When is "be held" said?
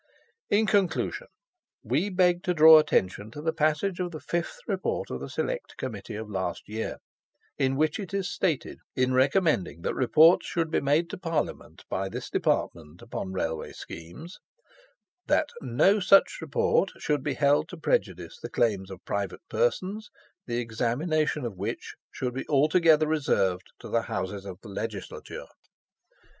17.21-17.69